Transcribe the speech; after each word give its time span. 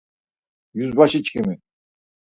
Yuzbaşiçkimi! 0.77 1.55